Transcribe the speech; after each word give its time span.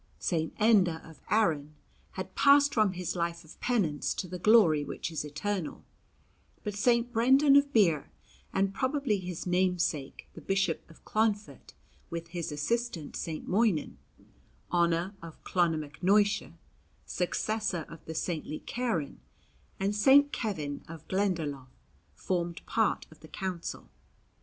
St. 0.17 0.57
Enda 0.57 1.07
of 1.07 1.21
Aran 1.29 1.75
had 2.13 2.33
passed 2.33 2.73
from 2.73 2.93
his 2.93 3.15
life 3.15 3.43
of 3.43 3.59
penance 3.59 4.15
to 4.15 4.27
the 4.27 4.39
glory 4.39 4.83
which 4.83 5.11
is 5.11 5.23
eternal; 5.23 5.85
but 6.63 6.73
St. 6.73 7.13
Brendan 7.13 7.55
of 7.55 7.71
Birr, 7.71 8.09
and 8.51 8.73
probably 8.73 9.19
his 9.19 9.45
namesake 9.45 10.27
the 10.33 10.41
Bishop 10.41 10.89
of 10.89 11.05
Clonfert, 11.05 11.75
with 12.09 12.29
his 12.29 12.51
assistant 12.51 13.15
St. 13.15 13.47
Moinen, 13.47 13.97
Oena 14.73 15.13
of 15.21 15.39
Clonmacnoise, 15.43 16.51
successor 17.05 17.85
of 17.87 18.03
the 18.05 18.15
saintly 18.15 18.59
Ciaran, 18.65 19.19
and 19.79 19.95
St. 19.95 20.31
Kevin 20.33 20.83
of 20.87 21.07
Glendalough, 21.09 21.67
formed 22.15 22.65
part 22.65 23.05
of 23.11 23.19
the 23.19 23.27
Council. 23.27 23.87